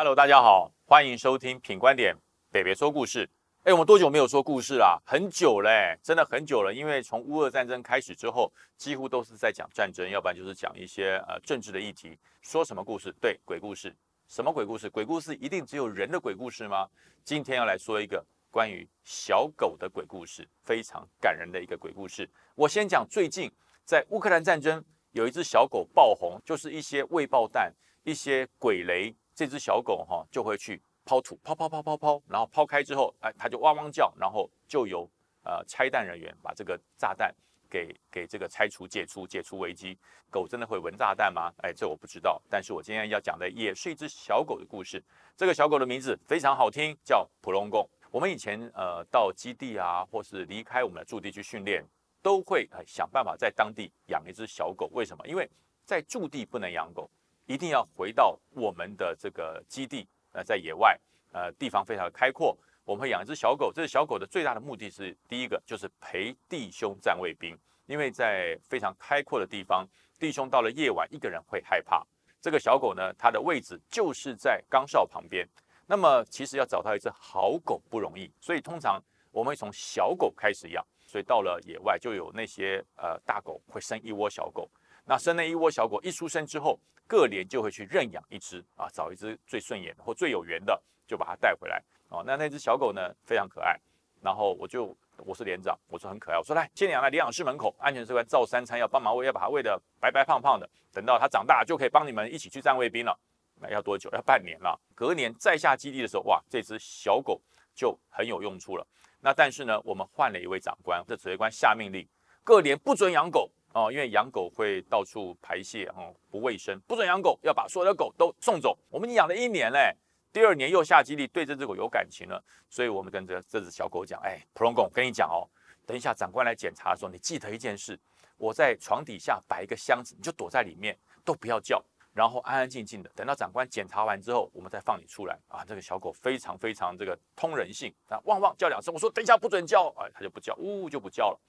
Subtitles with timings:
[0.00, 2.16] Hello，大家好，欢迎收听品观点
[2.52, 3.28] 北北说故事。
[3.64, 4.96] 哎，我们多久没有说故事啦？
[5.04, 6.72] 很久嘞，真的很久了。
[6.72, 12.16] 因为从乌俄战争开始之后，几乎都是在讲战争，要不然就是讲一些呃政治的议题。
[12.42, 13.12] 说什么故事？
[13.20, 13.92] 对，鬼故事。
[14.28, 14.88] 什么鬼故事？
[14.88, 16.88] 鬼故事一定只有人的鬼故事吗？
[17.24, 22.30] 今天要来说一个关于小狗的鬼故事，非常感人的一个鬼故事。
[22.54, 23.50] 我先讲最近
[23.84, 29.12] 在乌克兰战争，有一只小狗爆红，就是一些未爆弹、一些鬼雷。
[29.38, 35.08] 这只小狗哈就会去抛土，抛抛抛抛抛，然后抛开之后，哎，它就汪汪叫，然后就由
[35.44, 37.32] 呃拆弹人员把这个炸弹
[37.70, 39.96] 给给这个拆除、解除、解除危机。
[40.28, 41.52] 狗真的会闻炸弹吗？
[41.62, 42.42] 哎，这我不知道。
[42.50, 45.00] 但是我今天要讲的也是一只小狗的故事。
[45.36, 47.88] 这个小狗的名字非常好听，叫普隆贡。
[48.10, 51.84] 我们以前呃到基地啊，或是离开我们的驻地去训练，
[52.20, 54.90] 都会想办法在当地养一只小狗。
[54.92, 55.24] 为什么？
[55.28, 55.48] 因为
[55.84, 57.08] 在驻地不能养狗。
[57.48, 60.96] 一定要回到我们的这个基地，呃，在野外，
[61.32, 62.54] 呃，地方非常的开阔。
[62.84, 72.06] 我们会养一只小狗，这只小狗的最大的目的是，第一个就是陪弟兄站卫兵，因为在非常开阔的地方，弟兄到了夜晚一个人会害怕。
[72.38, 75.48] 这个小狗呢，它的位置就是在岗哨旁边。
[75.86, 80.84] 那么其实要找到一只好狗不容易，所以通常我们会从小狗开始养。
[81.06, 84.70] 所以到了野外，就有那些呃大狗会生一窝小狗。
[85.08, 92.22] 那生了一窝小狗，一出生之后，各连就会去认养一只啊，找一只最顺眼或最有缘的，就把它带回来哦。
[92.26, 93.74] 那那只小狗呢，非常可爱。
[94.20, 100.68] 然后我就我是连长，我说很可爱，我说来，先养在领养室门口，安全这块照三餐，要帮忙喂，要把它喂得白白胖胖的。
[100.92, 103.18] 等到它长大，就可以帮你们一起去站卫兵了。
[103.54, 104.10] 那要多久？
[104.10, 104.78] 要半年了。
[104.94, 107.40] 隔年再下基地的时候，哇，这只小狗
[107.74, 108.86] 就很有用处了。
[109.20, 112.06] 那但是呢，我们换了一位长官，这指挥官下命令，
[112.44, 113.50] 各连不准养狗。
[113.72, 118.76] 哦，因为养狗会到处排泄，哦，不卫生，不准养狗，要把所有的狗都送走。
[118.88, 119.94] 我们已经养了一年嘞，
[120.32, 125.46] 第二年又下基地，对这只狗有感情了，所以我们跟这这只小狗讲，哎，普隆狗，跟你讲哦，
[125.86, 127.98] 等一下长官来检查的时候，你记得一件事，
[128.36, 131.84] 我在床底下摆一个箱子，你就躲在里面，都不要叫，
[132.14, 135.38] 然后安安静静的，等到长官检查完之后，我们再放你出来。
[135.46, 141.40] 啊，这个小狗非常非常这个通人性，啊，汪汪叫两声，我说等一下不准叫，哎，它就不叫，呜就不叫了。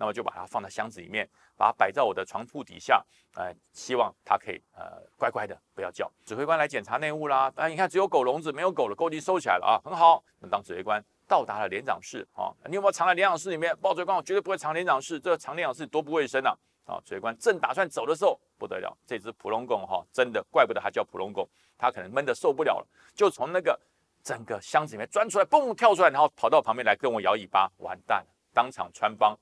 [0.00, 1.28] 那么就把它放在箱子里面，
[1.58, 6.10] 把它摆在我的床铺底下，呃，希望它可以呃乖乖的不要叫。
[6.24, 10.24] 指挥官来检查内务啦，啊，你看只有狗笼子没有狗了，狗已经收起来了啊，很好。
[10.38, 13.76] 那当指挥官到达了连长室啊，你有没有藏在连长室里面？
[13.76, 16.56] 报指挥官，我绝对不会藏连长室，这个藏连长室多不卫生啊！
[16.86, 21.46] 啊，指挥官正打算走的时候，不得了，这只普龙狗哈，真的怪不得它叫普龙狗，
[21.76, 23.78] 它可能闷得受不了了，就从那个
[24.24, 29.38] 整个箱子里面钻出来，蹦跳出来，然后跑到旁边来跟我摇尾巴，完蛋了，当场穿帮。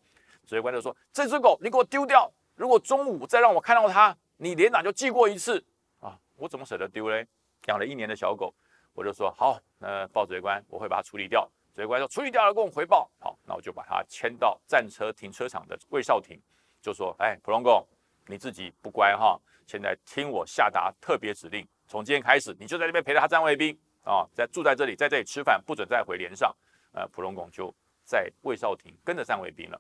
[0.49, 5.63] 指挥官就说：“这只狗你给我丢掉，如果中午再让我看到它，你连长就记过一次
[6.01, 6.19] 啊！
[6.37, 7.27] 我怎么舍得丢嘞？
[7.67, 8.55] 养了一年的小狗，
[8.95, 11.47] 我就说好，那报指挥官，我会把它处理掉。
[11.75, 13.11] 指挥官说处理掉了，跟我回报。
[13.19, 16.41] 好，那我就把它牵到战车停车场的卫哨亭，
[16.81, 17.87] 就说：哎，普隆狗，
[18.27, 26.57] 你自己不乖哈，现在听我下达特别指令，从今天开始，你就在那边陪着他站卫兵啊，在住在这里，在这里吃饭，不准再回连上。
[26.93, 27.71] 呃，普隆狗就
[28.03, 29.79] 在卫哨亭跟着站卫兵了。”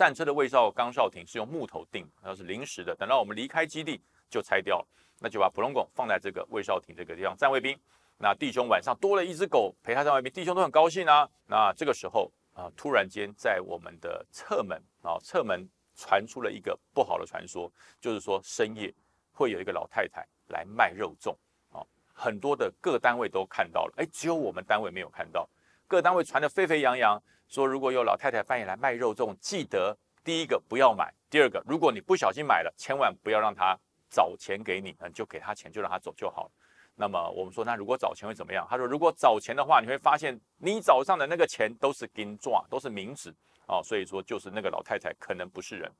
[0.00, 2.96] 战车的卫哨岗哨亭是用木头钉，然后是临时的。
[2.96, 4.00] 等到我们离开基地
[4.30, 4.88] 就拆掉了，
[5.18, 7.78] 那就把普隆狗放在这个卫哨亭这个地方站卫兵。
[8.16, 11.28] 那弟兄晚上多了一只狗陪他在外面，弟兄都很高兴啊。
[11.46, 18.90] 那这个时候啊，突然间在我们的侧门啊，侧门传出了一个不好的传说，就是说深夜
[19.34, 21.36] 会有一个老太太来卖肉粽
[21.76, 21.84] 啊。
[22.14, 25.46] 很多的各单位都看到了，哎，只有我们单位没有看到。
[25.86, 27.22] 各单位传得沸沸扬扬。
[27.50, 33.76] 说如果有老太太半夜来卖肉粽，记得第一个不要买，第二个如果你不小心买了，千万不要让他
[34.08, 36.50] 找钱给你，嗯，就给他钱，就让他走就好了。
[36.94, 38.64] 那么我们说，那如果找钱会怎么样？
[38.70, 43.34] 他说，如果找钱的话，你会发现你找上的那个钱都是金状，都是冥纸
[43.66, 45.90] 哦，所以说就是那个老太太可能不是人。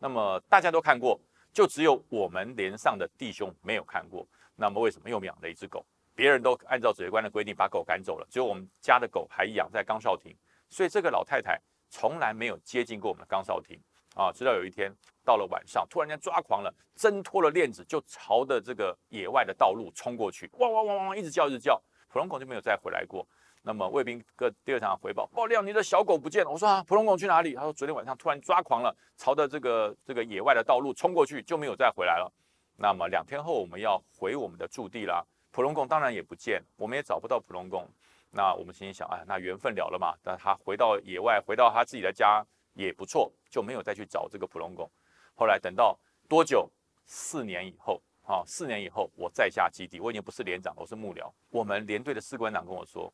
[0.00, 1.16] 那么大家都看过，
[1.52, 4.26] 就只有我们连上的弟兄没有看过。
[4.56, 5.86] 那么为什么又养了一只狗？
[6.16, 10.34] 别人都按照指挥官的规定把狗赶走了，只有我们家的狗还养在岗哨亭。
[10.68, 13.78] 所以这个老太太从来没有接近过我们的岗哨亭
[14.14, 14.92] 啊，直到有一天
[15.24, 23.26] 到了晚上，突然间抓狂了，挣脱了链子，就朝着这个野外的道路冲过去，汪汪汪汪一直叫一直叫，普隆狗就没有再回来过。
[23.62, 26.50] 那么卫兵哥第二场回报，爆料你的小狗不见了。
[26.50, 27.54] 我说啊，普隆狗去哪里？
[27.54, 32.32] 他说昨天晚上突然抓狂了，朝着这个这个野外的道路冲过去，就没有再回来了。
[32.76, 37.86] 那么两天后我们要回我们的驻地啦，普隆狗当然也不见，我们也找不到普隆狗。
[38.30, 40.14] 那我们心里想，哎，那缘分了了嘛？
[40.22, 42.44] 那他回到野外，回到他自己的家
[42.74, 44.90] 也不错，就没有再去找这个普隆狗。
[45.34, 45.98] 后来等到
[46.28, 46.70] 多久？
[47.06, 51.32] 四年以后，啊，四年以后我再下基地，我已经不是连长，我是幕僚。
[51.48, 53.10] 我们连队的士官长跟我说：“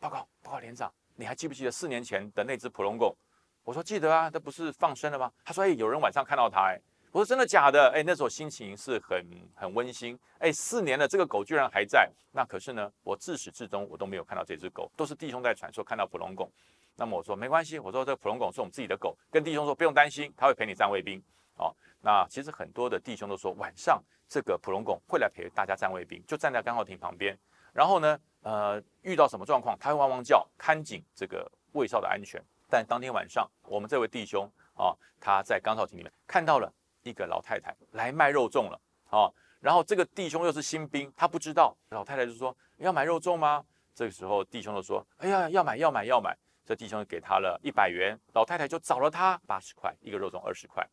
[0.00, 3.16] 报告，报告连长，你还记不记得四年前的那只普龙狗？”
[3.62, 9.24] 我说：“记得啊，这不是放生了吗？”他说：“哎，有人晚上看到它。”哎，我说：“真的假的？”哎，那时候心情是很
[9.54, 10.18] 很温馨。
[10.38, 12.10] 哎，四年了，这个狗居然还在。
[12.32, 16.50] 那可是呢，我自始至终我都没有看到这只狗，都是弟兄在传说看到普龙狗。
[16.96, 21.22] 那么我说没关系，我说这普龙狗是我们自己的狗，跟弟兄说不用担心，他会陪你站卫兵。
[21.56, 24.02] 哦，那其实很多的弟兄都说晚上。
[24.30, 27.34] 这个普龙拱会来陪大家站卫兵，就站在刚好亭旁边。
[27.72, 32.38] 然后呢，呃，遇到什么状况，他会汪汪叫，看紧这个卫哨的安全。
[32.68, 36.70] 但当天晚上，我们这位弟兄啊，他在刚少亭里面看到了
[37.08, 39.30] 一个老太太来卖肉粽了啊。
[39.60, 43.64] 然后这个弟兄又是新兵，他不知道，老太太就说要买肉粽吗？
[43.94, 46.36] 这个时候弟兄就说，哎呀，要买要买要买。
[46.64, 50.86] 这弟兄给他了一百元，老太太就找了他八十块一个肉粽，二十块。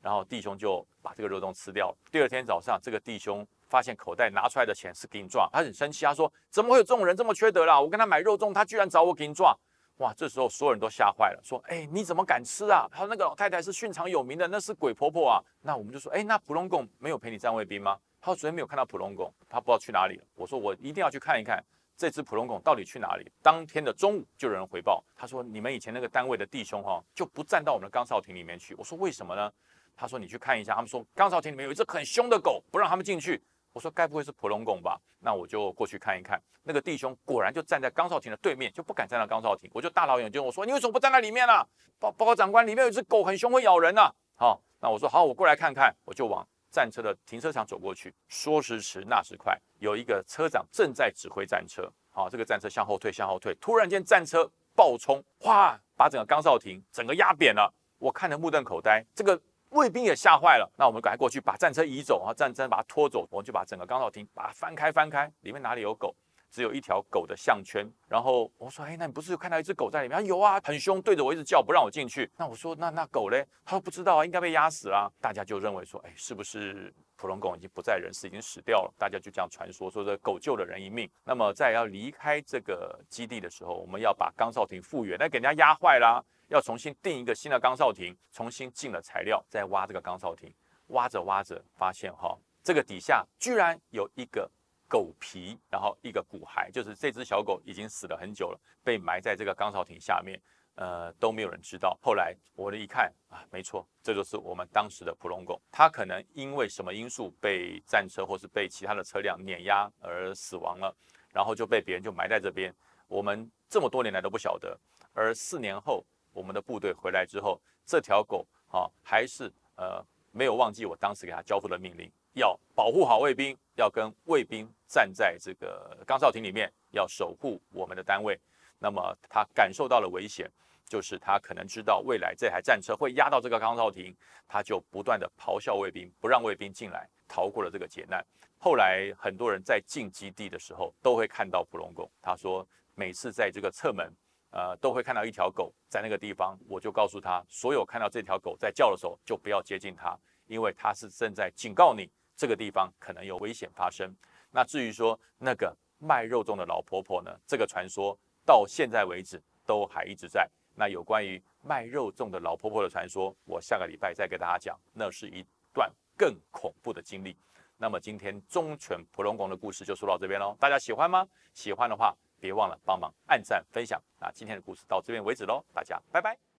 [0.00, 1.96] 然后弟兄就把这个肉粽吃掉了。
[2.10, 7.80] 第二天早上，这个弟兄发现口袋拿出来的钱是给你赚，他很生气，他说：“怎么会有这种人这么缺德啦？
[7.80, 9.56] 我跟他买肉粽，他居然找我给你赚！”
[10.02, 12.88] 哇，这时候所有人都吓坏了，说：“哎，你怎么敢吃啊？
[12.90, 21.64] 他说那个老太太是训场有名的，那是鬼婆婆啊！”那我们就说：“哎，那普龙拱没有陪你站卫兵吗？”他说：“昨天没有看到普龙拱，他不知道去哪里了。”我说：“我一定要去看一看
[21.96, 29.52] 这只普龙拱到底去哪里。”当天的中午就有人回报，他说：“你们以前那个单位的弟兄哈，就不站到我们的岗哨亭里面去。”我说：“为什么呢？”
[29.94, 33.40] 他说：“你去看一下。”他们说：“钢哨亭里面有一只很凶的狗，不让他们进去。”
[33.72, 36.40] 我说：“该不会是普龙拱吧？”那我就过去看一看。
[36.62, 39.70] 那个弟兄果然就站在钢草亭的对面，就不敢站到钢草亭。
[39.72, 41.66] 我就大老远就我说：“你为什么不站在里面呢？”
[41.98, 44.12] 报报告长官，里面有一只狗很凶，会咬人呐。
[44.34, 48.14] 好，那我说：“好，我过来看看。”我就往战车的停车场走过去。
[48.28, 51.90] 说时迟，那时快，有一个车长正在指挥战车。
[52.10, 53.54] 好，这个战车向后退，向后退。
[53.60, 57.72] 突然间，战车暴冲，哗，把整个钢哨亭整个压扁了。
[57.98, 59.04] 我看得目瞪口呆。
[59.14, 59.40] 这个。
[59.72, 62.32] 卫兵也吓坏了，那我们赶快过去把战车移走啊！
[62.32, 66.14] 战车把它拖走，我们就把整个钢哨亭把它翻开，翻开，里面哪里有狗？
[66.50, 67.90] 只有一条狗的项圈。
[68.06, 72.30] 然后我说：“哎，那你不是看到一只狗在里面？”有啊，很凶，对着我一直叫，不让我进去。
[72.36, 76.92] 那我说：“那那狗嘞？”他说：“不知道啊，应该被压死了。”大家就认为说：“哎，是不是
[77.22, 81.08] 普龙狗已经不在人世，已经死掉了？”大家就这样传说，说这狗救了人一命。
[81.24, 86.20] 那么在要离开这个基地的时候，我们要把钢哨亭复原，那给人家压坏了。
[86.48, 90.52] 要重新定一个新的钢哨亭，重新进了材料，再挖这个钢哨亭，
[90.88, 94.50] 挖着挖着发现哈，这个底下居然有一个
[94.88, 100.38] 狗皮，然后一个骨骸，就是这只小狗已经死了很久了，被埋在这个钢哨亭下面，
[100.76, 101.98] 呃，都没有人知道。
[102.02, 110.94] 后来我一看啊，没错，这就是我们当时的普龙狗，它可能因为什么因素被战车或是被其他的车辆碾压而死亡了，
[111.32, 112.74] 然后就被别人就埋在这边，
[113.08, 114.78] 我们这么多年来都不晓得，
[115.12, 116.04] 而四年后。
[116.34, 128.40] 我们的部队回来之后，这条狗啊，还是呃没有忘记我当时给他交付的命令，要保护好卫兵，要跟卫兵站在这个钢哨亭里面，要守护我们的单位。
[128.82, 130.50] 那么他感受到了危险，
[130.88, 134.12] 就是他可能知道未来这台战车会压到这个钢哨亭，
[134.48, 138.20] 他就不断的咆哮卫兵，不让卫兵进来，逃过了这个劫难。
[138.58, 142.10] 后来很多人在进基地的时候，都会看到普龙狗。
[142.20, 144.12] 他说，每次在这个侧门。
[144.54, 150.14] 呃，都会看到一条狗在那个地方，我就告诉他，所有看到这条狗在叫的时候，就不要接近它，
[150.46, 152.06] 因为它是正在警告你，
[152.36, 154.14] 这个地方可能有危险发生。
[154.50, 160.48] 那至于说那个卖肉粽的老婆婆呢，这个传说到现在为止都还一直在。
[160.74, 167.36] 那有关于卖肉粽的老婆婆的传说，我下个礼拜再给大家讲，那是一段更恐怖的经历。
[167.76, 171.26] 那么今天忠犬普龙宫的故事就说到这边喽，大家喜欢吗？
[171.52, 172.14] 喜欢的话。
[172.42, 176.51] 别忘了帮忙按赞分享，那今天的故事到这边为止喽，大家拜拜。